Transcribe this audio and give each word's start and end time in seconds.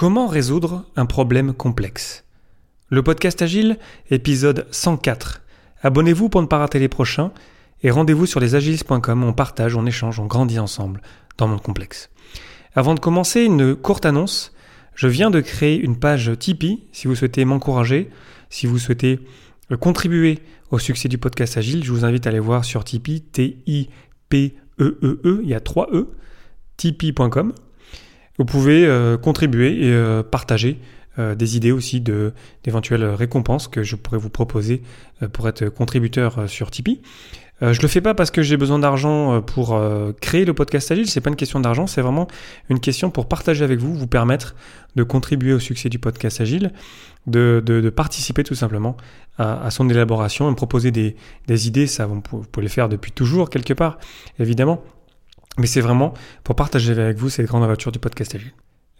Comment 0.00 0.28
résoudre 0.28 0.86
un 0.96 1.04
problème 1.04 1.52
complexe? 1.52 2.24
Le 2.88 3.02
podcast 3.02 3.42
Agile, 3.42 3.76
épisode 4.10 4.66
104. 4.70 5.42
Abonnez-vous 5.82 6.30
pour 6.30 6.40
ne 6.40 6.46
pas 6.46 6.56
rater 6.56 6.78
les 6.78 6.88
prochains 6.88 7.32
et 7.82 7.90
rendez-vous 7.90 8.24
sur 8.24 8.40
lesagiles.com, 8.40 9.22
on 9.22 9.34
partage, 9.34 9.76
on 9.76 9.84
échange, 9.84 10.18
on 10.18 10.24
grandit 10.24 10.58
ensemble 10.58 11.02
dans 11.36 11.44
le 11.44 11.50
monde 11.50 11.62
complexe. 11.62 12.08
Avant 12.74 12.94
de 12.94 12.98
commencer, 12.98 13.42
une 13.42 13.76
courte 13.76 14.06
annonce. 14.06 14.54
Je 14.94 15.06
viens 15.06 15.30
de 15.30 15.42
créer 15.42 15.78
une 15.78 15.98
page 15.98 16.30
Tipeee 16.38 16.88
si 16.92 17.06
vous 17.06 17.14
souhaitez 17.14 17.44
m'encourager, 17.44 18.08
si 18.48 18.64
vous 18.66 18.78
souhaitez 18.78 19.20
contribuer 19.80 20.38
au 20.70 20.78
succès 20.78 21.08
du 21.08 21.18
podcast 21.18 21.58
Agile, 21.58 21.84
je 21.84 21.92
vous 21.92 22.06
invite 22.06 22.26
à 22.26 22.30
aller 22.30 22.40
voir 22.40 22.64
sur 22.64 22.84
Tipeee, 22.84 23.20
T-I-P-E-E-E, 23.20 24.96
-E 25.02 25.20
-E, 25.22 25.40
il 25.42 25.48
y 25.50 25.52
a 25.52 25.60
3 25.60 25.88
E, 25.92 26.08
tipeee.com. 26.78 27.52
Vous 28.40 28.46
pouvez 28.46 28.86
euh, 28.86 29.18
contribuer 29.18 29.84
et 29.84 29.92
euh, 29.92 30.22
partager 30.22 30.78
euh, 31.18 31.34
des 31.34 31.58
idées 31.58 31.72
aussi 31.72 32.00
de 32.00 32.32
d'éventuelles 32.64 33.04
récompenses 33.04 33.68
que 33.68 33.82
je 33.82 33.96
pourrais 33.96 34.16
vous 34.16 34.30
proposer 34.30 34.80
pour 35.34 35.46
être 35.46 35.68
contributeur 35.68 36.48
sur 36.48 36.70
Tipeee. 36.70 37.02
Euh, 37.60 37.74
je 37.74 37.82
le 37.82 37.88
fais 37.88 38.00
pas 38.00 38.14
parce 38.14 38.30
que 38.30 38.40
j'ai 38.40 38.56
besoin 38.56 38.78
d'argent 38.78 39.42
pour 39.42 39.78
créer 40.22 40.46
le 40.46 40.54
podcast 40.54 40.90
Agile, 40.90 41.06
c'est 41.06 41.20
pas 41.20 41.28
une 41.28 41.36
question 41.36 41.60
d'argent, 41.60 41.86
c'est 41.86 42.00
vraiment 42.00 42.28
une 42.70 42.80
question 42.80 43.10
pour 43.10 43.28
partager 43.28 43.62
avec 43.62 43.78
vous, 43.78 43.94
vous 43.94 44.06
permettre 44.06 44.54
de 44.96 45.02
contribuer 45.02 45.52
au 45.52 45.58
succès 45.58 45.90
du 45.90 45.98
podcast 45.98 46.40
Agile, 46.40 46.72
de, 47.26 47.62
de, 47.62 47.90
participer 47.90 48.42
tout 48.42 48.54
simplement 48.54 48.96
à, 49.36 49.70
son 49.70 49.86
élaboration, 49.90 50.48
et 50.48 50.50
me 50.50 50.56
proposer 50.56 50.90
des, 50.90 51.14
des 51.46 51.68
idées, 51.68 51.86
ça 51.86 52.06
vous 52.06 52.22
pouvez 52.22 52.62
le 52.62 52.70
faire 52.70 52.88
depuis 52.88 53.12
toujours 53.12 53.50
quelque 53.50 53.74
part, 53.74 53.98
évidemment, 54.38 54.82
mais 55.58 55.66
c'est 55.66 55.80
vraiment 55.80 56.14
pour 56.44 56.56
partager 56.56 56.92
avec 56.92 57.16
vous 57.16 57.30
cette 57.30 57.46
grande 57.46 57.64
aventure 57.64 57.92
du 57.92 57.98
podcast 57.98 58.34
Agile. 58.34 58.52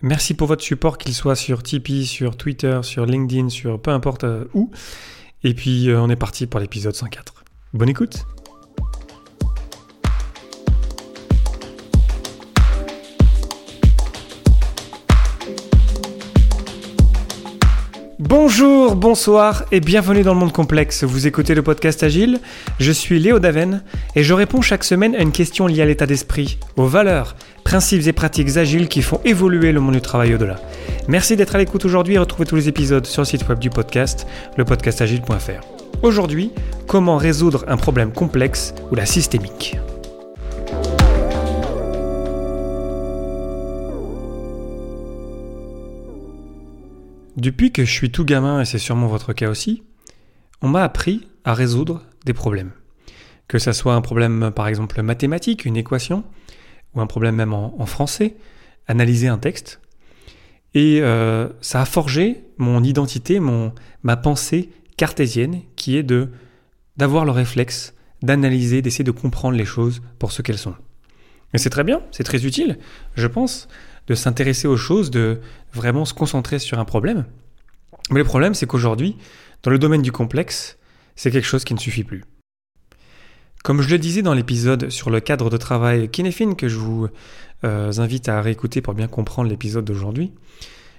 Merci 0.03 0.35
pour 0.35 0.49
votre 0.49 0.63
support, 0.63 0.97
qu'il 0.97 1.15
soit 1.15 1.37
sur 1.37 1.63
Tipeee, 1.63 2.07
sur 2.07 2.37
Twitter, 2.37 2.81
sur 2.83 3.05
LinkedIn, 3.05 3.51
sur 3.51 3.81
peu 3.81 3.91
importe 3.91 4.25
euh, 4.25 4.45
où. 4.55 4.71
Et 5.45 5.55
puis 5.55 5.91
euh, 5.91 6.01
on 6.01 6.09
est 6.09 6.17
parti 6.17 6.47
pour 6.47 6.61
l'épisode 6.61 6.95
104. 6.95 7.45
Bonne 7.75 7.89
écoute 7.89 8.25
Bonjour, 18.23 18.97
bonsoir 18.97 19.65
et 19.73 19.81
bienvenue 19.81 20.23
dans 20.23 20.35
le 20.35 20.41
monde 20.41 20.53
complexe. 20.53 21.05
Vous 21.05 21.27
écoutez 21.27 21.55
le 21.55 21.63
podcast 21.63 22.03
Agile, 22.03 22.39
je 22.79 22.93
suis 22.93 23.19
Léo 23.19 23.39
Daven 23.39 23.83
et 24.15 24.23
je 24.23 24.35
réponds 24.35 24.61
chaque 24.61 24.85
semaine 24.85 25.15
à 25.15 25.23
une 25.23 25.33
question 25.33 25.67
liée 25.67 25.81
à 25.81 25.87
l'état 25.87 26.05
d'esprit, 26.05 26.59
aux 26.77 26.85
valeurs, 26.85 27.35
principes 27.65 28.07
et 28.07 28.13
pratiques 28.13 28.59
agiles 28.59 28.89
qui 28.89 29.01
font 29.01 29.23
évoluer 29.25 29.73
le 29.73 29.81
monde 29.81 29.95
du 29.95 30.03
travail 30.03 30.35
au-delà. 30.35 30.57
Merci 31.09 31.35
d'être 31.35 31.55
à 31.55 31.59
l'écoute 31.59 31.87
aujourd'hui 31.87 32.17
et 32.17 32.19
retrouvez 32.19 32.45
tous 32.45 32.57
les 32.57 32.69
épisodes 32.69 33.07
sur 33.07 33.23
le 33.23 33.27
site 33.27 33.49
web 33.49 33.59
du 33.59 33.71
podcast, 33.71 34.27
lepodcastagile.fr. 34.59 36.03
Aujourd'hui, 36.03 36.51
comment 36.87 37.17
résoudre 37.17 37.65
un 37.69 37.79
problème 37.79 38.13
complexe 38.13 38.75
ou 38.91 38.97
la 38.97 39.07
systémique? 39.07 39.79
Depuis 47.41 47.73
que 47.73 47.87
je 47.87 47.91
suis 47.91 48.11
tout 48.11 48.27
gamin, 48.27 48.61
et 48.61 48.67
c'est 48.67 48.79
sûrement 48.79 49.07
votre 49.07 49.33
cas 49.33 49.49
aussi, 49.49 49.83
on 50.61 50.69
m'a 50.69 50.85
appris 50.85 51.27
à 51.45 51.55
résoudre 51.55 52.03
des 52.27 52.35
problèmes. 52.35 52.73
Que 53.49 53.59
ça 53.59 53.73
soit 53.73 53.95
un 53.95 54.03
problème 54.03 54.53
par 54.55 54.69
exemple 54.69 55.01
mathématique, 55.01 55.65
une 55.65 55.79
équation, 55.79 56.23
ou 56.95 57.01
un 57.01 57.07
problème 57.07 57.37
même 57.37 57.55
en, 57.55 57.87
français, 57.87 58.37
analyser 58.89 59.29
un 59.29 59.39
texte. 59.39 59.81
Et 60.75 60.99
euh, 61.01 61.49
ça 61.63 61.81
a 61.81 61.87
forgé 61.87 62.45
mon 62.59 62.85
identité, 62.85 63.41
mon, 63.41 63.73
ma 64.03 64.19
pensée 64.19 64.69
cartésienne, 64.99 65.63
qui 65.77 65.97
est 65.97 66.03
de 66.03 66.29
d'avoir 66.99 67.25
le 67.25 67.31
réflexe 67.31 67.95
d'analyser, 68.21 68.83
d'essayer 68.83 69.05
de 69.05 69.11
comprendre 69.13 69.57
les 69.57 69.65
choses 69.65 70.03
pour 70.19 70.31
ce 70.31 70.43
qu'elles 70.43 70.59
sont. 70.59 70.75
Et 71.55 71.59
c'est 71.59 71.71
très 71.71 71.85
bien, 71.85 72.03
c'est 72.11 72.25
très 72.25 72.45
utile, 72.45 72.79
je 73.15 73.27
pense, 73.27 73.67
de 74.11 74.17
s'intéresser 74.17 74.67
aux 74.67 74.77
choses, 74.77 75.13
de 75.13 75.39
vraiment 75.73 76.05
se 76.05 76.13
concentrer 76.13 76.59
sur 76.59 76.81
un 76.81 76.85
problème. 76.85 77.27
Mais 78.11 78.19
le 78.19 78.25
problème, 78.25 78.55
c'est 78.55 78.67
qu'aujourd'hui, 78.67 79.17
dans 79.63 79.71
le 79.71 79.79
domaine 79.79 80.03
du 80.03 80.11
complexe, 80.11 80.79
c'est 81.15 81.31
quelque 81.31 81.47
chose 81.47 81.63
qui 81.63 81.75
ne 81.75 81.79
suffit 81.79 82.03
plus. 82.03 82.25
Comme 83.63 83.83
je 83.83 83.89
le 83.89 83.99
disais 83.99 84.23
dans 84.23 84.35
l'épisode 84.35 84.91
sur 84.91 85.11
le 85.11 85.21
cadre 85.21 85.49
de 85.49 85.57
travail 85.57 86.09
Kinefin, 86.09 86.55
que 86.55 86.67
je 86.67 86.77
vous 86.77 87.07
euh, 87.63 87.93
invite 87.99 88.29
à 88.29 88.43
réécouter 88.43 88.81
pour 88.81 88.95
bien 88.95 89.07
comprendre 89.07 89.49
l'épisode 89.49 89.85
d'aujourd'hui, 89.85 90.33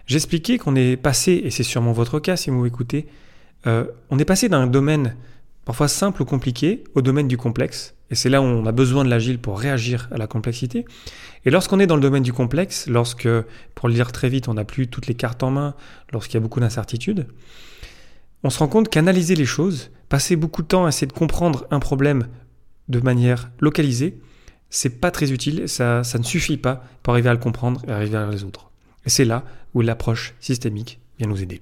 j'expliquais 0.05 0.57
qu'on 0.57 0.77
est 0.77 0.95
passé, 0.95 1.41
et 1.44 1.50
c'est 1.50 1.63
sûrement 1.63 1.91
votre 1.91 2.19
cas 2.19 2.38
si 2.38 2.50
vous 2.50 2.66
écoutez, 2.66 3.07
euh, 3.67 3.83
on 4.09 4.19
est 4.19 4.25
passé 4.25 4.47
d'un 4.47 4.67
domaine 4.67 5.17
parfois 5.66 5.88
simple 5.88 6.22
ou 6.22 6.25
compliqué 6.25 6.83
au 6.95 7.01
domaine 7.01 7.27
du 7.27 7.38
complexe. 7.38 7.95
Et 8.09 8.16
c'est 8.16 8.29
là 8.29 8.41
où 8.41 8.45
on 8.45 8.66
a 8.66 8.72
besoin 8.72 9.05
de 9.05 9.09
l'agile 9.09 9.39
pour 9.39 9.59
réagir 9.59 10.09
à 10.11 10.17
la 10.17 10.27
complexité. 10.27 10.85
Et 11.45 11.49
lorsqu'on 11.49 11.79
est 11.79 11.88
dans 11.88 11.95
le 11.95 12.01
domaine 12.01 12.23
du 12.23 12.33
complexe, 12.33 12.88
lorsque, 12.88 13.29
pour 13.73 13.88
le 13.88 13.94
dire 13.94 14.11
très 14.11 14.27
vite, 14.27 14.50
on 14.50 14.55
n'a 14.55 14.66
plus 14.66 14.88
toutes 14.88 15.07
les 15.07 15.16
cartes 15.16 15.44
en 15.44 15.51
main, 15.51 15.75
lorsqu'il 16.11 16.33
y 16.35 16.38
a 16.38 16.41
beaucoup 16.41 16.59
d'incertitudes, 16.59 17.27
on 18.44 18.50
se 18.50 18.59
rend 18.59 18.67
compte 18.67 18.89
qu'analyser 18.89 19.35
les 19.35 19.45
choses, 19.45 19.91
passer 20.09 20.35
beaucoup 20.35 20.61
de 20.61 20.67
temps 20.67 20.85
à 20.85 20.89
essayer 20.89 21.07
de 21.07 21.13
comprendre 21.13 21.66
un 21.71 21.79
problème 21.79 22.27
de 22.89 23.00
manière 23.00 23.50
localisée, 23.59 24.19
c'est 24.69 25.00
pas 25.00 25.11
très 25.11 25.31
utile, 25.31 25.69
ça, 25.69 26.03
ça 26.03 26.17
ne 26.17 26.23
suffit 26.23 26.57
pas 26.57 26.83
pour 27.03 27.13
arriver 27.13 27.29
à 27.29 27.33
le 27.33 27.39
comprendre 27.39 27.81
et 27.88 27.91
arriver 27.91 28.17
à 28.17 28.25
le 28.25 28.29
résoudre. 28.29 28.71
Et 29.05 29.09
c'est 29.09 29.25
là 29.25 29.45
où 29.73 29.81
l'approche 29.81 30.33
systémique 30.39 31.00
vient 31.17 31.27
nous 31.27 31.41
aider. 31.41 31.61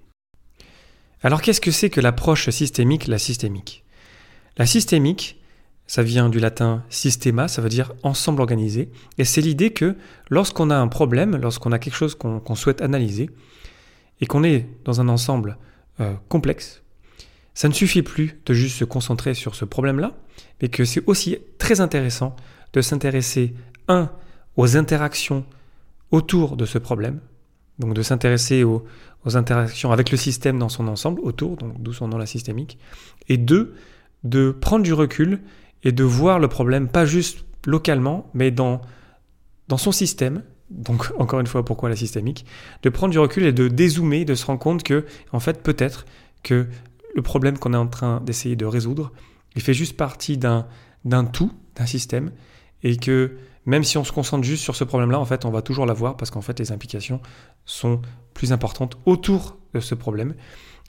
Alors 1.21 1.41
qu'est-ce 1.41 1.61
que 1.61 1.71
c'est 1.71 1.89
que 1.89 2.01
l'approche 2.01 2.49
systémique, 2.49 3.07
la 3.07 3.17
systémique? 3.17 3.83
La 4.59 4.65
systémique, 4.65 5.41
ça 5.87 6.03
vient 6.03 6.29
du 6.29 6.39
latin 6.39 6.83
systema, 6.89 7.47
ça 7.47 7.61
veut 7.61 7.69
dire 7.69 7.93
ensemble 8.03 8.41
organisé. 8.41 8.91
Et 9.17 9.23
c'est 9.23 9.41
l'idée 9.41 9.71
que 9.71 9.95
lorsqu'on 10.29 10.69
a 10.69 10.75
un 10.75 10.89
problème, 10.89 11.37
lorsqu'on 11.37 11.71
a 11.71 11.79
quelque 11.79 11.95
chose 11.95 12.13
qu'on 12.13 12.55
souhaite 12.55 12.81
analyser, 12.81 13.29
et 14.21 14.25
qu'on 14.25 14.43
est 14.43 14.67
dans 14.83 14.99
un 14.99 15.07
ensemble 15.07 15.57
euh, 16.01 16.13
complexe, 16.27 16.83
ça 17.53 17.69
ne 17.69 17.73
suffit 17.73 18.03
plus 18.03 18.39
de 18.45 18.53
juste 18.53 18.77
se 18.77 18.83
concentrer 18.83 19.33
sur 19.33 19.55
ce 19.55 19.63
problème-là, 19.63 20.11
mais 20.61 20.67
que 20.67 20.83
c'est 20.83 21.03
aussi 21.07 21.37
très 21.57 21.79
intéressant 21.79 22.35
de 22.73 22.81
s'intéresser, 22.81 23.53
un, 23.87 24.11
aux 24.57 24.75
interactions 24.75 25.45
autour 26.11 26.57
de 26.57 26.65
ce 26.65 26.77
problème, 26.77 27.21
donc 27.79 27.93
de 27.93 28.01
s'intéresser 28.01 28.63
aux, 28.63 28.85
aux, 29.25 29.37
interactions 29.37 29.91
avec 29.91 30.11
le 30.11 30.17
système 30.17 30.59
dans 30.59 30.69
son 30.69 30.89
ensemble, 30.89 31.21
autour, 31.21 31.55
donc 31.55 31.81
d'où 31.81 31.93
son 31.93 32.09
nom 32.09 32.17
la 32.17 32.25
systémique, 32.25 32.77
et 33.29 33.37
deux, 33.37 33.73
de 34.23 34.51
prendre 34.51 34.83
du 34.83 34.93
recul 34.93 35.41
et 35.83 35.91
de 35.91 36.03
voir 36.03 36.39
le 36.39 36.47
problème 36.47 36.87
pas 36.87 37.05
juste 37.05 37.45
localement, 37.65 38.29
mais 38.33 38.51
dans, 38.51 38.81
dans 39.67 39.77
son 39.77 39.91
système. 39.91 40.43
Donc 40.69 41.11
encore 41.19 41.39
une 41.39 41.47
fois, 41.47 41.63
pourquoi 41.63 41.89
la 41.89 41.95
systémique? 41.95 42.45
De 42.83 42.89
prendre 42.89 43.11
du 43.11 43.19
recul 43.19 43.45
et 43.45 43.53
de 43.53 43.67
dézoomer, 43.67 44.25
de 44.25 44.35
se 44.35 44.45
rendre 44.45 44.59
compte 44.59 44.83
que, 44.83 45.05
en 45.31 45.39
fait, 45.39 45.63
peut-être 45.63 46.05
que 46.43 46.67
le 47.15 47.21
problème 47.21 47.57
qu'on 47.57 47.73
est 47.73 47.77
en 47.77 47.87
train 47.87 48.21
d'essayer 48.21 48.55
de 48.55 48.65
résoudre, 48.65 49.11
il 49.55 49.61
fait 49.61 49.73
juste 49.73 49.97
partie 49.97 50.37
d'un, 50.37 50.67
d'un 51.05 51.25
tout, 51.25 51.51
d'un 51.75 51.85
système, 51.85 52.31
et 52.83 52.97
que 52.97 53.37
même 53.65 53.83
si 53.83 53.97
on 53.97 54.03
se 54.03 54.11
concentre 54.11 54.43
juste 54.43 54.63
sur 54.63 54.75
ce 54.75 54.83
problème-là, 54.83 55.19
en 55.19 55.25
fait, 55.25 55.45
on 55.45 55.51
va 55.51 55.61
toujours 55.61 55.85
l'avoir 55.85 56.17
parce 56.17 56.31
qu'en 56.31 56.41
fait, 56.41 56.59
les 56.59 56.71
implications 56.71 57.19
sont 57.65 58.01
plus 58.33 58.51
importantes 58.51 58.97
autour 59.05 59.57
de 59.73 59.79
ce 59.79 59.95
problème, 59.95 60.35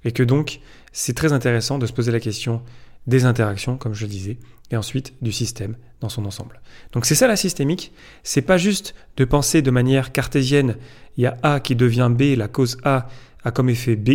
et 0.05 0.13
que 0.13 0.23
donc, 0.23 0.61
c'est 0.93 1.15
très 1.15 1.33
intéressant 1.33 1.79
de 1.79 1.87
se 1.87 1.93
poser 1.93 2.13
la 2.13 2.21
question 2.21 2.63
des 3.07 3.25
interactions, 3.25 3.77
comme 3.77 3.95
je 3.95 4.05
le 4.05 4.11
disais, 4.11 4.39
et 4.71 4.77
ensuite 4.77 5.15
du 5.21 5.33
système 5.33 5.77
dans 6.01 6.09
son 6.09 6.25
ensemble. 6.25 6.61
Donc 6.93 7.05
c'est 7.05 7.15
ça 7.15 7.27
la 7.27 7.37
systémique, 7.37 7.93
c'est 8.23 8.43
pas 8.43 8.57
juste 8.57 8.95
de 9.17 9.25
penser 9.25 9.63
de 9.63 9.71
manière 9.71 10.13
cartésienne, 10.13 10.77
il 11.17 11.25
y 11.25 11.27
a 11.27 11.37
A 11.43 11.61
qui 11.61 11.77
devient 11.77 12.11
B, 12.11 12.37
la 12.37 12.49
cause 12.49 12.79
A 12.85 13.09
a 13.45 13.51
comme 13.51 13.69
effet 13.69 13.97
B, 13.97 14.11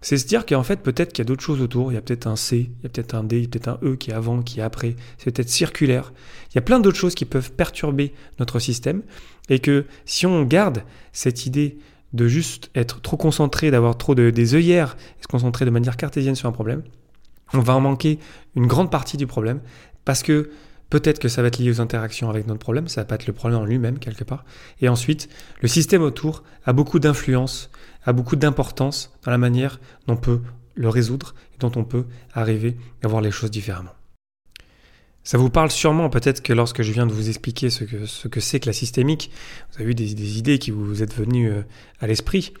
c'est 0.00 0.16
se 0.16 0.26
dire 0.26 0.46
qu'en 0.46 0.62
fait 0.62 0.80
peut-être 0.80 1.12
qu'il 1.12 1.24
y 1.24 1.26
a 1.26 1.28
d'autres 1.28 1.42
choses 1.42 1.60
autour, 1.60 1.90
il 1.90 1.96
y 1.96 1.98
a 1.98 2.00
peut-être 2.00 2.26
un 2.26 2.36
C, 2.36 2.70
il 2.78 2.82
y 2.84 2.86
a 2.86 2.88
peut-être 2.88 3.14
un 3.14 3.24
D, 3.24 3.38
il 3.38 3.42
y 3.42 3.46
a 3.46 3.48
peut-être 3.48 3.68
un 3.68 3.78
E 3.82 3.96
qui 3.96 4.10
est 4.10 4.14
avant, 4.14 4.42
qui 4.42 4.60
est 4.60 4.62
après, 4.62 4.94
c'est 5.18 5.30
peut-être 5.32 5.50
circulaire, 5.50 6.12
il 6.50 6.54
y 6.54 6.58
a 6.58 6.62
plein 6.62 6.80
d'autres 6.80 6.98
choses 6.98 7.14
qui 7.14 7.24
peuvent 7.24 7.52
perturber 7.52 8.12
notre 8.38 8.60
système, 8.60 9.02
et 9.48 9.58
que 9.58 9.86
si 10.04 10.26
on 10.26 10.44
garde 10.44 10.84
cette 11.12 11.46
idée 11.46 11.78
de 12.12 12.28
juste 12.28 12.70
être 12.74 13.02
trop 13.02 13.16
concentré, 13.16 13.70
d'avoir 13.70 13.98
trop 13.98 14.14
de, 14.14 14.30
des 14.30 14.54
œillères, 14.54 14.96
et 15.18 15.22
se 15.22 15.26
concentrer 15.26 15.64
de 15.64 15.70
manière 15.70 15.96
cartésienne 15.96 16.36
sur 16.36 16.48
un 16.48 16.52
problème, 16.52 16.82
on 17.52 17.60
va 17.60 17.74
en 17.74 17.80
manquer 17.80 18.18
une 18.54 18.66
grande 18.66 18.90
partie 18.90 19.16
du 19.16 19.26
problème 19.26 19.60
parce 20.04 20.22
que 20.22 20.50
peut-être 20.90 21.18
que 21.18 21.28
ça 21.28 21.42
va 21.42 21.48
être 21.48 21.58
lié 21.58 21.70
aux 21.70 21.80
interactions 21.80 22.30
avec 22.30 22.46
notre 22.46 22.60
problème, 22.60 22.88
ça 22.88 23.02
va 23.02 23.04
pas 23.04 23.16
être 23.16 23.26
le 23.26 23.32
problème 23.32 23.60
en 23.60 23.64
lui-même 23.64 23.98
quelque 23.98 24.24
part. 24.24 24.44
Et 24.80 24.88
ensuite, 24.88 25.28
le 25.60 25.68
système 25.68 26.02
autour 26.02 26.42
a 26.64 26.72
beaucoup 26.72 26.98
d'influence, 26.98 27.70
a 28.04 28.12
beaucoup 28.12 28.36
d'importance 28.36 29.12
dans 29.24 29.30
la 29.30 29.38
manière 29.38 29.80
dont 30.06 30.14
on 30.14 30.16
peut 30.16 30.40
le 30.74 30.88
résoudre 30.88 31.34
et 31.54 31.58
dont 31.58 31.72
on 31.76 31.84
peut 31.84 32.06
arriver 32.32 32.76
à 33.02 33.08
voir 33.08 33.20
les 33.20 33.30
choses 33.30 33.50
différemment. 33.50 33.97
Ça 35.28 35.36
vous 35.36 35.50
parle 35.50 35.70
sûrement, 35.70 36.08
peut-être 36.08 36.42
que 36.42 36.54
lorsque 36.54 36.80
je 36.80 36.90
viens 36.90 37.06
de 37.06 37.12
vous 37.12 37.28
expliquer 37.28 37.68
ce 37.68 37.84
que 37.84 38.06
ce 38.06 38.28
que 38.28 38.40
c'est 38.40 38.60
que 38.60 38.66
la 38.66 38.72
systémique, 38.72 39.30
vous 39.70 39.82
avez 39.82 39.90
eu 39.90 39.94
des, 39.94 40.38
idées 40.38 40.58
qui 40.58 40.70
vous 40.70 41.02
êtes 41.02 41.14
venues 41.14 41.50
euh, 41.50 41.60
à 42.00 42.06
l'esprit. 42.06 42.54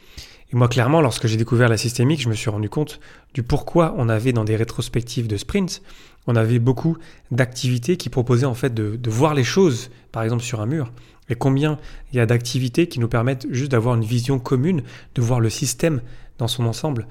Et 0.52 0.54
moi, 0.54 0.68
clairement, 0.68 1.00
lorsque 1.00 1.26
j'ai 1.28 1.38
découvert 1.38 1.70
la 1.70 1.78
systémique, 1.78 2.20
je 2.20 2.28
me 2.28 2.34
suis 2.34 2.50
rendu 2.50 2.68
compte 2.68 3.00
du 3.32 3.42
pourquoi 3.42 3.94
on 3.96 4.10
avait 4.10 4.34
dans 4.34 4.44
des 4.44 4.54
rétrospectives 4.54 5.28
de 5.28 5.38
sprint, 5.38 5.80
on 6.26 6.36
avait 6.36 6.58
beaucoup 6.58 6.98
d'activités 7.30 7.96
qui 7.96 8.10
proposaient 8.10 8.44
en 8.44 8.52
fait 8.52 8.74
de, 8.74 8.96
de 8.96 9.10
voir 9.10 9.32
les 9.32 9.44
choses, 9.44 9.90
par 10.12 10.22
exemple 10.22 10.42
sur 10.42 10.60
un 10.60 10.66
mur, 10.66 10.92
et 11.30 11.36
combien 11.36 11.78
il 12.12 12.18
y 12.18 12.20
a 12.20 12.26
d'activités 12.26 12.86
qui 12.86 13.00
nous 13.00 13.08
permettent 13.08 13.46
juste 13.48 13.70
d'avoir 13.70 13.94
une 13.94 14.04
vision 14.04 14.38
commune, 14.38 14.82
de 15.14 15.22
voir 15.22 15.40
le 15.40 15.48
système 15.48 16.02
dans 16.36 16.48
son 16.48 16.66
ensemble. 16.66 17.06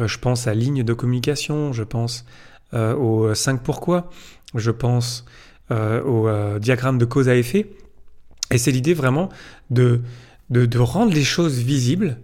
Euh, 0.00 0.06
je 0.06 0.18
pense 0.18 0.46
à 0.46 0.52
ligne 0.52 0.82
de 0.82 0.92
communication, 0.92 1.72
je 1.72 1.82
pense 1.82 2.26
euh, 2.74 2.94
aux 2.94 3.34
5 3.34 3.62
pourquoi, 3.62 4.10
je 4.54 4.70
pense 4.70 5.24
euh, 5.70 6.02
au 6.02 6.28
euh, 6.28 6.58
diagramme 6.58 6.96
de 6.96 7.04
cause 7.04 7.28
à 7.28 7.36
effet. 7.36 7.70
Et 8.50 8.56
c'est 8.56 8.70
l'idée 8.70 8.94
vraiment 8.94 9.28
de, 9.68 10.00
de, 10.48 10.78
rendre 10.78 11.12
les 11.12 11.24
choses 11.24 11.58
visibles 11.58 12.16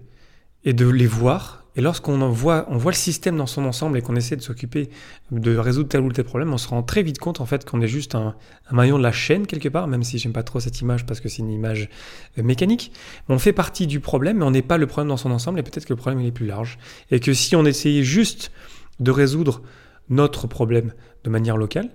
et 0.64 0.72
de 0.72 0.88
les 0.88 1.06
voir. 1.06 1.62
Et 1.76 1.82
lorsqu'on 1.82 2.16
voit, 2.30 2.64
on 2.70 2.78
voit 2.78 2.92
le 2.92 2.96
système 2.96 3.36
dans 3.36 3.46
son 3.46 3.66
ensemble 3.66 3.98
et 3.98 4.00
qu'on 4.00 4.16
essaie 4.16 4.36
de 4.36 4.40
s'occuper 4.40 4.88
de 5.30 5.56
résoudre 5.58 5.90
tel 5.90 6.00
ou 6.00 6.10
tel 6.10 6.24
problème, 6.24 6.54
on 6.54 6.56
se 6.56 6.68
rend 6.68 6.82
très 6.82 7.02
vite 7.02 7.18
compte 7.18 7.42
en 7.42 7.46
fait 7.46 7.68
qu'on 7.68 7.82
est 7.82 7.88
juste 7.88 8.14
un, 8.14 8.34
un, 8.70 8.74
maillon 8.74 8.96
de 8.96 9.02
la 9.02 9.12
chaîne 9.12 9.46
quelque 9.46 9.68
part, 9.68 9.88
même 9.88 10.04
si 10.04 10.16
j'aime 10.16 10.32
pas 10.32 10.44
trop 10.44 10.60
cette 10.60 10.80
image 10.80 11.04
parce 11.04 11.20
que 11.20 11.28
c'est 11.28 11.42
une 11.42 11.50
image 11.50 11.90
euh, 12.38 12.42
mécanique. 12.42 12.92
On 13.28 13.38
fait 13.38 13.52
partie 13.52 13.86
du 13.86 14.00
problème, 14.00 14.38
mais 14.38 14.44
on 14.46 14.52
n'est 14.52 14.62
pas 14.62 14.78
le 14.78 14.86
problème 14.86 15.08
dans 15.08 15.18
son 15.18 15.32
ensemble 15.32 15.58
et 15.58 15.62
peut-être 15.62 15.84
que 15.84 15.92
le 15.92 15.98
problème 15.98 16.22
il 16.22 16.26
est 16.28 16.32
plus 16.32 16.46
large. 16.46 16.78
Et 17.10 17.20
que 17.20 17.34
si 17.34 17.56
on 17.56 17.66
essayait 17.66 18.04
juste 18.04 18.52
de 19.00 19.10
résoudre 19.10 19.60
notre 20.08 20.46
problème 20.46 20.92
de 21.24 21.30
manière 21.30 21.56
locale, 21.56 21.90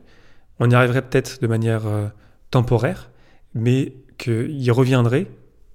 on 0.59 0.69
y 0.69 0.75
arriverait 0.75 1.01
peut-être 1.01 1.41
de 1.41 1.47
manière 1.47 1.87
euh, 1.87 2.07
temporaire, 2.51 3.09
mais 3.53 3.93
qu'il 4.17 4.71
reviendrait 4.71 5.27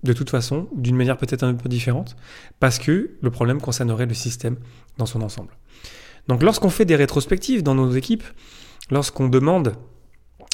de 0.04 0.12
toute 0.12 0.30
façon, 0.30 0.68
d'une 0.74 0.96
manière 0.96 1.16
peut-être 1.16 1.42
un 1.42 1.54
peu 1.54 1.68
différente, 1.68 2.14
parce 2.60 2.78
que 2.78 3.12
le 3.20 3.30
problème 3.30 3.60
concernerait 3.60 4.06
le 4.06 4.14
système 4.14 4.56
dans 4.98 5.06
son 5.06 5.22
ensemble. 5.22 5.56
Donc 6.28 6.42
lorsqu'on 6.42 6.68
fait 6.68 6.84
des 6.84 6.94
rétrospectives 6.94 7.62
dans 7.62 7.74
nos 7.74 7.90
équipes, 7.90 8.22
lorsqu'on 8.90 9.28
demande 9.28 9.74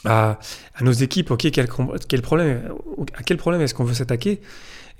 à, 0.05 0.38
nos 0.81 0.93
équipes, 0.93 1.33
ok, 1.33 1.50
quel, 1.50 2.23
problème, 2.23 2.73
à 3.17 3.23
quel 3.23 3.37
problème 3.37 3.61
est-ce 3.61 3.75
qu'on 3.75 3.85
veut 3.85 3.94
s'attaquer 3.94 4.41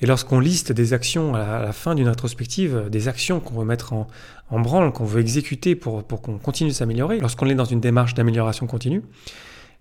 Et 0.03 0.07
lorsqu'on 0.07 0.41
liste 0.41 0.73
des 0.73 0.93
actions 0.95 1.35
à 1.35 1.61
la, 1.61 1.73
fin 1.73 1.95
d'une 1.95 2.09
rétrospective, 2.09 2.89
des 2.91 3.09
actions 3.09 3.39
qu'on 3.41 3.59
veut 3.59 3.67
mettre 3.67 3.93
en, 3.93 4.07
branle, 4.51 4.93
qu'on 4.93 5.05
veut 5.05 5.21
exécuter 5.21 5.75
pour, 5.75 6.03
pour 6.05 6.23
qu'on 6.23 6.39
continue 6.39 6.71
de 6.71 6.75
s'améliorer, 6.75 7.21
lorsqu'on 7.21 7.47
est 7.47 7.55
dans 7.55 7.67
une 7.67 7.81
démarche 7.81 8.15
d'amélioration 8.15 8.67
continue, 8.67 9.03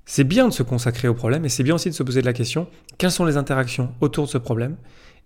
c'est 0.05 0.23
bien 0.23 0.47
de 0.47 0.53
se 0.53 0.63
consacrer 0.63 1.07
au 1.07 1.13
problème 1.13 1.45
et 1.45 1.49
c'est 1.49 1.63
bien 1.63 1.75
aussi 1.75 1.89
de 1.89 1.93
se 1.93 2.01
poser 2.01 2.23
la 2.23 2.33
question 2.33 2.67
quelles 2.97 3.11
sont 3.11 3.25
les 3.25 3.37
interactions 3.37 3.93
autour 4.01 4.25
de 4.25 4.29
ce 4.29 4.39
problème 4.39 4.75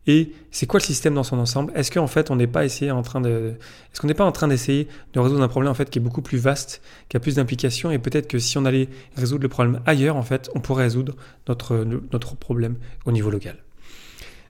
et 0.07 0.33
c'est 0.51 0.65
quoi 0.65 0.81
le 0.81 0.83
système 0.83 1.13
dans 1.13 1.23
son 1.23 1.39
ensemble? 1.39 1.71
Est-ce 1.75 1.89
qu'en 1.89 2.07
fait 2.07 2.29
on 2.29 2.35
n'est 2.35 2.47
pas 2.47 2.65
essayé 2.65 2.91
en 2.91 3.01
train 3.01 3.21
de, 3.21 3.53
est-ce 3.91 4.01
qu'on 4.01 4.07
n'est 4.07 4.13
pas 4.13 4.25
en 4.25 4.33
train 4.33 4.49
d'essayer 4.49 4.89
de 5.13 5.19
résoudre 5.21 5.41
un 5.41 5.47
problème 5.47 5.71
en 5.71 5.73
fait 5.73 5.89
qui 5.89 5.99
est 5.99 6.01
beaucoup 6.01 6.21
plus 6.21 6.37
vaste, 6.37 6.81
qui 7.07 7.15
a 7.15 7.21
plus 7.21 7.35
d'implications 7.35 7.91
et 7.91 7.97
peut-être 7.97 8.27
que 8.27 8.39
si 8.39 8.57
on 8.57 8.65
allait 8.65 8.89
résoudre 9.15 9.43
le 9.43 9.49
problème 9.49 9.79
ailleurs 9.85 10.17
en 10.17 10.23
fait, 10.23 10.49
on 10.53 10.59
pourrait 10.59 10.83
résoudre 10.83 11.15
notre 11.47 11.85
notre 12.11 12.35
problème 12.35 12.75
au 13.05 13.13
niveau 13.13 13.29
local? 13.29 13.55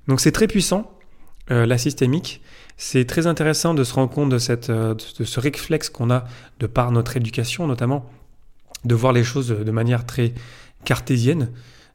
Donc 0.07 0.19
c'est 0.19 0.31
très 0.31 0.47
puissant 0.47 0.91
euh, 1.51 1.65
la 1.65 1.77
systémique. 1.77 2.41
C'est 2.77 3.05
très 3.05 3.27
intéressant 3.27 3.73
de 3.73 3.83
se 3.83 3.94
rendre 3.94 4.09
compte 4.09 4.29
de, 4.29 4.38
cette, 4.38 4.69
euh, 4.69 4.95
de 4.95 5.23
ce 5.23 5.39
réflexe 5.39 5.89
qu'on 5.89 6.09
a 6.09 6.25
de 6.59 6.67
par 6.67 6.91
notre 6.91 7.17
éducation 7.17 7.67
notamment 7.67 8.09
de 8.85 8.95
voir 8.95 9.13
les 9.13 9.23
choses 9.23 9.47
de 9.50 9.71
manière 9.71 10.05
très 10.05 10.33
cartésienne, 10.83 11.51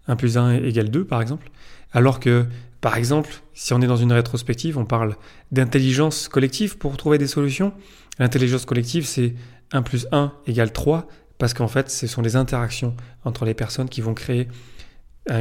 1 0.07 0.17
plus 0.17 0.39
1 0.39 0.63
égale 0.65 0.91
2 0.91 1.05
par 1.05 1.21
exemple, 1.21 1.51
alors 1.93 2.21
que 2.21 2.47
par 2.81 2.97
exemple, 2.97 3.43
si 3.55 3.73
on 3.73 3.81
est 3.81 3.87
dans 3.87 3.97
une 3.97 4.13
rétrospective, 4.13 4.79
on 4.79 4.85
parle 4.85 5.17
d'intelligence 5.51 6.29
collective 6.29 6.79
pour 6.79 6.97
trouver 6.97 7.19
des 7.19 7.27
solutions. 7.27 7.73
L'intelligence 8.19 8.65
collective, 8.65 9.05
c'est 9.05 9.35
1 9.73 9.83
plus 9.83 10.07
1 10.13 10.33
égale 10.47 10.73
3, 10.73 11.09
parce 11.39 11.55
qu'en 11.55 11.69
fait, 11.69 11.91
ce 11.91 12.07
sont 12.07 12.23
les 12.23 12.37
interactions 12.37 12.95
entre 13.25 13.45
les 13.45 13.55
personnes 13.55 13.89
qui 13.89 14.01
vont 14.01 14.15
créer 14.15 14.49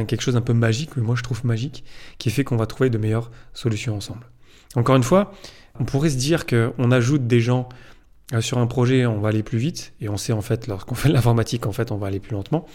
quelque 0.04 0.20
chose 0.20 0.36
un 0.36 0.40
peu 0.40 0.52
magique, 0.52 0.90
mais 0.96 1.02
moi 1.02 1.16
je 1.16 1.22
trouve 1.22 1.44
magique, 1.44 1.84
qui 2.18 2.30
fait 2.30 2.44
qu'on 2.44 2.56
va 2.56 2.66
trouver 2.66 2.90
de 2.90 2.98
meilleures 2.98 3.30
solutions 3.54 3.96
ensemble. 3.96 4.26
Encore 4.74 4.96
une 4.96 5.02
fois, 5.02 5.32
on 5.80 5.84
pourrait 5.84 6.10
se 6.10 6.16
dire 6.16 6.46
qu'on 6.46 6.90
ajoute 6.90 7.26
des 7.26 7.40
gens 7.40 7.68
euh, 8.34 8.42
sur 8.42 8.58
un 8.58 8.66
projet, 8.66 9.06
on 9.06 9.20
va 9.20 9.30
aller 9.30 9.42
plus 9.42 9.58
vite, 9.58 9.94
et 10.00 10.08
on 10.08 10.18
sait 10.18 10.32
en 10.32 10.42
fait, 10.42 10.66
lorsqu'on 10.66 10.94
fait 10.94 11.08
de 11.08 11.14
l'informatique, 11.14 11.66
en 11.66 11.72
fait, 11.72 11.90
on 11.90 11.96
va 11.96 12.08
aller 12.08 12.20
plus 12.20 12.32
lentement. 12.32 12.66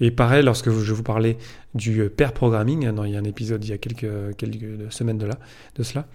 Et 0.00 0.10
pareil, 0.10 0.44
lorsque 0.44 0.70
je 0.70 0.92
vous 0.92 1.04
parlais 1.04 1.38
du 1.74 2.00
euh, 2.00 2.08
pair 2.08 2.32
programming, 2.32 2.82
il 2.82 3.10
y 3.12 3.16
a 3.16 3.18
un 3.18 3.24
épisode 3.24 3.64
il 3.64 3.70
y 3.70 3.72
a 3.72 3.78
quelques, 3.78 4.36
quelques 4.36 4.92
semaines 4.92 5.18
de, 5.18 5.26
là, 5.26 5.38
de 5.76 5.82
cela, 5.84 6.06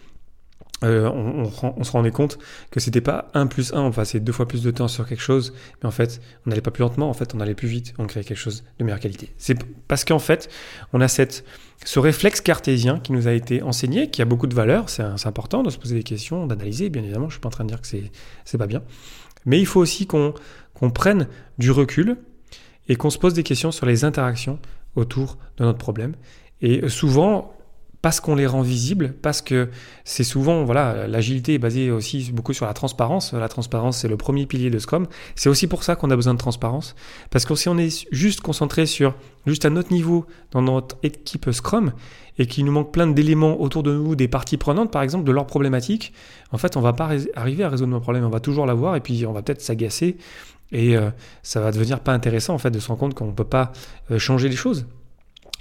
euh, 0.83 1.07
on, 1.09 1.83
se 1.83 1.91
rendait 1.91 2.11
compte 2.11 2.39
que 2.71 2.79
c'était 2.79 3.01
pas 3.01 3.29
1 3.35 3.45
plus 3.45 3.71
1, 3.73 3.81
on 3.81 3.91
passait 3.91 4.19
deux 4.19 4.31
fois 4.31 4.47
plus 4.47 4.63
de 4.63 4.71
temps 4.71 4.87
sur 4.87 5.07
quelque 5.07 5.21
chose, 5.21 5.53
mais 5.81 5.87
en 5.87 5.91
fait, 5.91 6.21
on 6.45 6.49
n'allait 6.49 6.61
pas 6.61 6.71
plus 6.71 6.81
lentement, 6.81 7.09
en 7.09 7.13
fait, 7.13 7.35
on 7.35 7.39
allait 7.39 7.53
plus 7.53 7.67
vite, 7.67 7.93
on 7.99 8.07
créait 8.07 8.23
quelque 8.23 8.37
chose 8.37 8.63
de 8.79 8.83
meilleure 8.83 8.99
qualité. 8.99 9.31
C'est 9.37 9.55
parce 9.87 10.05
qu'en 10.05 10.17
fait, 10.17 10.49
on 10.91 10.99
a 10.99 11.07
cette, 11.07 11.45
ce 11.85 11.99
réflexe 11.99 12.41
cartésien 12.41 12.99
qui 12.99 13.11
nous 13.11 13.27
a 13.27 13.33
été 13.33 13.61
enseigné, 13.61 14.09
qui 14.09 14.23
a 14.23 14.25
beaucoup 14.25 14.47
de 14.47 14.55
valeur, 14.55 14.89
c'est 14.89 15.03
important 15.25 15.61
de 15.61 15.69
se 15.69 15.77
poser 15.77 15.95
des 15.95 16.03
questions, 16.03 16.47
d'analyser, 16.47 16.89
bien 16.89 17.03
évidemment, 17.03 17.29
je 17.29 17.33
suis 17.33 17.41
pas 17.41 17.49
en 17.49 17.51
train 17.51 17.63
de 17.63 17.69
dire 17.69 17.81
que 17.81 17.87
c'est 17.87 18.57
pas 18.57 18.67
bien, 18.67 18.81
mais 19.45 19.59
il 19.59 19.67
faut 19.67 19.79
aussi 19.79 20.07
qu'on 20.07 20.33
prenne 20.93 21.27
du 21.59 21.69
recul 21.69 22.17
et 22.87 22.95
qu'on 22.95 23.11
se 23.11 23.19
pose 23.19 23.35
des 23.35 23.43
questions 23.43 23.71
sur 23.71 23.85
les 23.85 24.03
interactions 24.03 24.57
autour 24.95 25.37
de 25.57 25.63
notre 25.63 25.77
problème. 25.77 26.15
Et 26.61 26.89
souvent, 26.89 27.53
parce 28.01 28.19
qu'on 28.19 28.35
les 28.35 28.47
rend 28.47 28.61
visibles, 28.61 29.13
parce 29.21 29.41
que 29.41 29.69
c'est 30.05 30.23
souvent, 30.23 30.63
voilà, 30.63 31.07
l'agilité 31.07 31.55
est 31.55 31.59
basée 31.59 31.91
aussi 31.91 32.31
beaucoup 32.31 32.53
sur 32.53 32.65
la 32.65 32.73
transparence. 32.73 33.33
La 33.33 33.47
transparence, 33.47 33.99
c'est 33.99 34.07
le 34.07 34.17
premier 34.17 34.47
pilier 34.47 34.69
de 34.71 34.79
Scrum. 34.79 35.07
C'est 35.35 35.49
aussi 35.49 35.67
pour 35.67 35.83
ça 35.83 35.95
qu'on 35.95 36.09
a 36.09 36.15
besoin 36.15 36.33
de 36.33 36.39
transparence. 36.39 36.95
Parce 37.29 37.45
que 37.45 37.53
si 37.53 37.69
on 37.69 37.77
est 37.77 38.07
juste 38.11 38.41
concentré 38.41 38.87
sur, 38.87 39.13
juste 39.45 39.65
à 39.65 39.69
notre 39.69 39.93
niveau, 39.93 40.25
dans 40.51 40.63
notre 40.63 40.97
équipe 41.03 41.51
Scrum, 41.51 41.91
et 42.39 42.47
qu'il 42.47 42.65
nous 42.65 42.71
manque 42.71 42.91
plein 42.91 43.07
d'éléments 43.07 43.61
autour 43.61 43.83
de 43.83 43.93
nous, 43.93 44.15
des 44.15 44.27
parties 44.27 44.57
prenantes, 44.57 44.91
par 44.91 45.03
exemple, 45.03 45.25
de 45.25 45.31
leurs 45.31 45.45
problématiques, 45.45 46.13
en 46.51 46.57
fait, 46.57 46.77
on 46.77 46.81
va 46.81 46.93
pas 46.93 47.11
arriver 47.35 47.63
à 47.63 47.69
résoudre 47.69 47.91
nos 47.91 47.99
problèmes. 47.99 48.23
On 48.23 48.29
va 48.29 48.39
toujours 48.39 48.65
l'avoir, 48.65 48.95
et 48.95 49.01
puis 49.01 49.27
on 49.27 49.33
va 49.33 49.43
peut-être 49.43 49.61
s'agacer, 49.61 50.17
et 50.71 50.97
euh, 50.97 51.11
ça 51.43 51.61
va 51.61 51.71
devenir 51.71 51.99
pas 51.99 52.13
intéressant, 52.13 52.55
en 52.55 52.57
fait, 52.57 52.71
de 52.71 52.79
se 52.79 52.87
rendre 52.87 52.99
compte 52.99 53.13
qu'on 53.13 53.27
ne 53.27 53.33
peut 53.33 53.43
pas 53.43 53.73
euh, 54.09 54.17
changer 54.17 54.49
les 54.49 54.55
choses. 54.55 54.87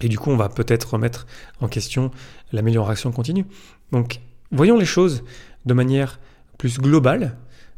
Et 0.01 0.09
du 0.09 0.19
coup, 0.19 0.31
on 0.31 0.37
va 0.37 0.49
peut-être 0.49 0.95
remettre 0.95 1.27
en 1.61 1.69
question 1.69 2.11
l'amélioration 2.53 3.13
continue. 3.13 3.45
Donc, 3.93 4.21
voyons 4.51 4.79
les 4.79 4.87
choses 4.87 5.23
de 5.67 5.75
manière 5.75 6.21
plus 6.59 6.79
globale. 6.79 7.37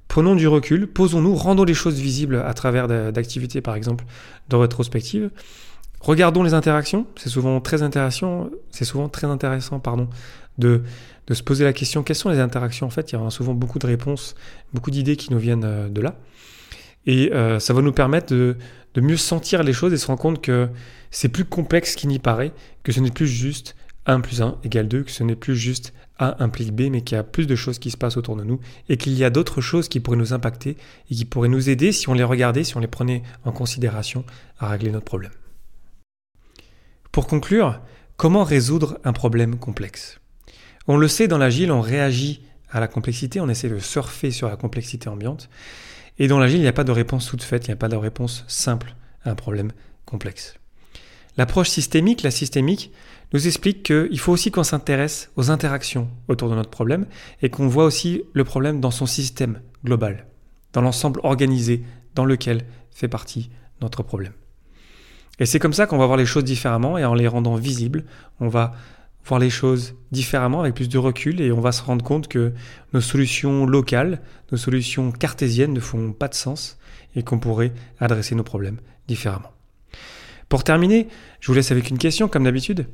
Prenons 0.08 0.35
du 0.35 0.46
recul, 0.46 0.87
posons-nous, 0.87 1.35
rendons 1.35 1.64
les 1.64 1.75
choses 1.75 1.99
visibles 1.99 2.42
à 2.44 2.52
travers 2.54 2.87
d'activités, 3.12 3.61
par 3.61 3.75
exemple, 3.75 4.04
de 4.50 4.56
rétrospective. 4.56 5.30
Regardons 6.00 6.42
les 6.42 6.52
interactions. 6.52 7.06
C'est 7.16 7.28
souvent 7.28 7.61
très 7.61 7.82
intéressant, 7.82 8.50
c'est 8.70 8.85
souvent 8.85 9.08
très 9.08 9.26
intéressant, 9.26 9.78
pardon, 9.80 10.08
de, 10.58 10.82
de 11.28 11.35
se 11.35 11.42
poser 11.42 11.64
la 11.64 11.73
question 11.73 12.02
quelles 12.02 12.16
sont 12.16 12.28
les 12.28 12.40
interactions? 12.40 12.87
En 12.87 12.90
fait, 12.90 13.12
il 13.12 13.18
y 13.18 13.18
a 13.18 13.30
souvent 13.30 13.54
beaucoup 13.54 13.78
de 13.78 13.87
réponses, 13.87 14.35
beaucoup 14.75 14.90
d'idées 14.90 15.16
qui 15.16 15.32
nous 15.32 15.38
viennent 15.38 15.64
euh, 15.64 15.88
de 15.88 16.00
là. 16.00 16.16
Et 17.06 17.32
euh, 17.32 17.59
ça 17.59 17.73
va 17.73 17.82
nous 17.82 17.92
permettre 17.92 18.35
de, 18.35 18.56
mieux 18.97 19.16
sentir 19.16 19.62
les 19.62 19.73
choses 19.73 19.92
et 19.92 19.97
se 19.97 20.06
rendre 20.06 20.21
compte 20.21 20.42
que 20.42 20.68
c'est 21.11 21.28
plus 21.28 21.44
complexe 21.44 21.97
qu'il 21.97 22.09
n'y 22.09 22.18
paraît, 22.18 22.52
que 22.82 22.92
ce 22.92 23.00
n'est 23.00 23.11
plus 23.11 23.26
juste 23.26 23.75
1 24.06 24.21
plus 24.21 24.42
1 24.42 24.59
égale 24.64 24.88
2, 24.88 25.04
que 25.04 25.11
ce 25.11 25.23
n'est 25.23 25.37
plus 25.37 25.56
juste 25.56 25.92
A 26.18 26.42
implique 26.42 26.73
B, 26.73 26.82
mais 26.90 27.02
qu'il 27.02 27.16
y 27.16 27.18
a 27.18 27.23
plus 27.23 27.47
de 27.47 27.54
choses 27.54 27.78
qui 27.78 27.90
se 27.90 27.97
passent 27.97 28.16
autour 28.16 28.37
de 28.37 28.44
nous 28.44 28.61
et 28.88 28.97
qu'il 28.97 29.12
y 29.14 29.25
a 29.25 29.30
d'autres 29.30 29.61
choses 29.61 29.88
qui 29.88 30.00
pourraient 30.00 30.16
nous 30.16 30.32
impacter 30.32 30.76
et 31.11 31.14
qui 31.14 31.25
pourraient 31.25 31.49
nous 31.49 31.68
aider 31.68 31.92
si 31.92 32.09
on 32.09 32.14
les 32.14 32.25
regardait, 32.25 32.64
si 32.64 32.76
on 32.76 32.80
les 32.80 32.88
prenait 32.88 33.23
en 33.44 33.52
considération 33.52 34.25
à 34.59 34.68
régler 34.68 34.90
notre 34.90 35.04
problème. 35.04 35.32
Pour 37.12 37.26
conclure, 37.26 37.80
comment 38.16 38.44
résoudre 38.44 38.99
un 39.04 39.12
problème 39.12 39.56
complexe? 39.56 40.18
On 40.88 40.97
le 40.97 41.09
sait, 41.09 41.28
dans 41.28 41.38
l'agile, 41.38 41.71
on 41.71 41.80
réagit 41.80 42.42
à 42.71 42.80
la 42.80 42.88
complexité, 42.88 43.40
on 43.40 43.49
essaie 43.49 43.68
de 43.68 43.78
surfer 43.78 44.30
sur 44.30 44.49
la 44.49 44.56
complexité 44.56 45.09
ambiante. 45.09 45.49
Et 46.19 46.28
dans 46.28 46.38
l'agile, 46.38 46.59
il 46.59 46.62
n'y 46.62 46.69
a 46.69 46.73
pas 46.73 46.85
de 46.85 46.92
réponse 46.92 47.26
toute 47.26 47.42
faite, 47.42 47.66
il 47.66 47.71
n'y 47.71 47.75
a 47.75 47.76
pas 47.76 47.88
de 47.88 47.97
réponse 47.97 48.45
simple 48.49 48.95
à 49.25 49.31
un 49.31 49.35
problème 49.35 49.73
complexe. 50.04 50.54
L'approche 51.37 51.71
systémique, 51.71 52.23
la 52.23 52.31
systémique, 52.31 52.92
nous 53.33 53.47
explique 53.47 53.83
qu'il 53.85 54.19
faut 54.19 54.33
aussi 54.33 54.50
qu'on 54.50 54.64
s'intéresse 54.64 55.31
aux 55.37 55.50
interactions 55.50 56.11
autour 56.28 56.50
de 56.50 56.54
notre 56.54 56.71
problème 56.71 57.07
et 57.40 57.49
qu'on 57.49 57.69
voit 57.69 57.85
aussi 57.85 58.23
le 58.35 58.45
problème 58.45 58.81
dans 58.81 58.90
son 58.90 59.07
système 59.07 59.61
global, 59.85 60.26
dans 60.75 60.83
l'ensemble 60.83 61.21
organisé 61.23 61.83
dans 62.14 62.26
lequel 62.26 62.66
fait 62.90 63.09
partie 63.09 63.50
notre 63.81 64.02
problème. 64.02 64.33
Et 65.38 65.47
c'est 65.47 65.59
comme 65.59 65.73
ça 65.73 65.87
qu'on 65.87 65.97
va 65.97 66.07
voir 66.07 66.19
les 66.19 66.26
choses 66.26 66.45
différemment 66.45 66.99
et 66.99 67.04
en 67.04 67.14
les 67.14 67.26
rendant 67.26 67.57
visibles, 67.57 68.04
on 68.38 68.49
va 68.49 68.73
voir 69.24 69.40
les 69.40 69.50
choses 69.50 69.94
différemment 70.10 70.60
avec 70.60 70.74
plus 70.74 70.88
de 70.88 70.98
recul 70.98 71.40
et 71.40 71.52
on 71.52 71.60
va 71.60 71.72
se 71.72 71.82
rendre 71.82 72.04
compte 72.04 72.28
que 72.28 72.52
nos 72.92 73.00
solutions 73.00 73.66
locales, 73.66 74.20
nos 74.50 74.58
solutions 74.58 75.12
cartésiennes 75.12 75.72
ne 75.72 75.80
font 75.80 76.12
pas 76.12 76.28
de 76.28 76.34
sens 76.34 76.78
et 77.14 77.22
qu'on 77.22 77.38
pourrait 77.38 77.72
adresser 78.00 78.34
nos 78.34 78.42
problèmes 78.42 78.80
différemment. 79.06 79.52
Pour 80.48 80.64
terminer, 80.64 81.08
je 81.40 81.46
vous 81.46 81.54
laisse 81.54 81.70
avec 81.70 81.88
une 81.88 81.98
question 81.98 82.28
comme 82.28 82.44
d'habitude. 82.44 82.86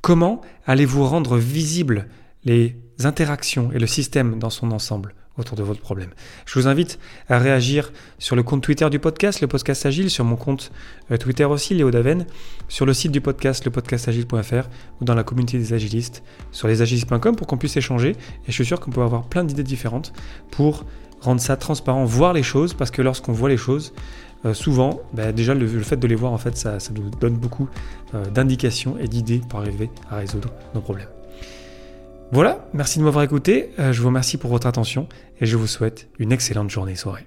Comment 0.00 0.40
allez-vous 0.66 1.04
rendre 1.04 1.36
visibles 1.36 2.08
les 2.44 2.76
interactions 3.02 3.72
et 3.72 3.78
le 3.78 3.86
système 3.86 4.38
dans 4.38 4.50
son 4.50 4.70
ensemble? 4.70 5.14
Autour 5.38 5.56
de 5.56 5.62
votre 5.62 5.80
problème. 5.80 6.10
Je 6.46 6.58
vous 6.58 6.68
invite 6.68 6.98
à 7.28 7.38
réagir 7.38 7.92
sur 8.18 8.36
le 8.36 8.42
compte 8.42 8.62
Twitter 8.62 8.88
du 8.90 8.98
podcast, 8.98 9.40
le 9.40 9.48
podcast 9.48 9.86
Agile, 9.86 10.10
sur 10.10 10.24
mon 10.24 10.36
compte 10.36 10.70
euh, 11.10 11.16
Twitter 11.16 11.44
aussi, 11.44 11.74
Léo 11.74 11.90
Daven, 11.90 12.26
sur 12.68 12.86
le 12.86 12.94
site 12.94 13.12
du 13.12 13.20
podcast, 13.20 13.64
lepodcastagile.fr 13.64 14.68
ou 15.00 15.04
dans 15.04 15.14
la 15.14 15.24
communauté 15.24 15.58
des 15.58 15.72
agilistes, 15.72 16.22
sur 16.52 16.68
lesagilistes.com 16.68 17.36
pour 17.36 17.46
qu'on 17.46 17.58
puisse 17.58 17.76
échanger. 17.76 18.10
Et 18.10 18.48
je 18.48 18.52
suis 18.52 18.66
sûr 18.66 18.80
qu'on 18.80 18.90
peut 18.90 19.02
avoir 19.02 19.24
plein 19.24 19.44
d'idées 19.44 19.62
différentes 19.62 20.12
pour 20.50 20.84
rendre 21.20 21.40
ça 21.40 21.56
transparent, 21.56 22.04
voir 22.04 22.32
les 22.32 22.42
choses, 22.42 22.74
parce 22.74 22.90
que 22.90 23.02
lorsqu'on 23.02 23.32
voit 23.32 23.48
les 23.48 23.56
choses, 23.56 23.92
euh, 24.44 24.52
souvent, 24.52 25.00
bah, 25.14 25.32
déjà 25.32 25.54
le, 25.54 25.66
fait 25.66 25.96
de 25.96 26.06
les 26.06 26.14
voir, 26.14 26.32
en 26.32 26.38
fait, 26.38 26.56
ça, 26.56 26.78
nous 26.94 27.10
donne 27.18 27.36
beaucoup 27.36 27.68
euh, 28.14 28.24
d'indications 28.26 28.96
et 28.98 29.08
d'idées 29.08 29.40
pour 29.48 29.60
arriver 29.60 29.90
à 30.10 30.16
résoudre 30.16 30.50
nos 30.74 30.80
problèmes. 30.80 31.08
Voilà, 32.32 32.66
merci 32.72 32.98
de 32.98 33.04
m'avoir 33.04 33.24
écouté, 33.24 33.70
euh, 33.78 33.92
je 33.92 34.00
vous 34.00 34.08
remercie 34.08 34.38
pour 34.38 34.50
votre 34.50 34.66
attention 34.66 35.08
et 35.40 35.46
je 35.46 35.56
vous 35.56 35.66
souhaite 35.66 36.08
une 36.18 36.32
excellente 36.32 36.70
journée 36.70 36.96
soirée. 36.96 37.26